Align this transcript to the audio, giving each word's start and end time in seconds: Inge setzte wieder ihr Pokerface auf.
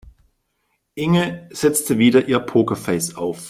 Inge 0.95 1.47
setzte 1.51 1.99
wieder 1.99 2.27
ihr 2.27 2.39
Pokerface 2.39 3.13
auf. 3.15 3.39